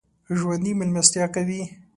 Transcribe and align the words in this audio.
ژوندي 0.37 0.71
مېلمستیا 0.79 1.25
کوي 1.35 1.61